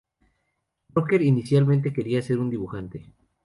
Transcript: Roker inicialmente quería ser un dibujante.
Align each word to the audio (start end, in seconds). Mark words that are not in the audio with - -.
Roker 0.95 1.21
inicialmente 1.21 1.93
quería 1.93 2.23
ser 2.23 2.39
un 2.39 2.49
dibujante. 2.49 3.05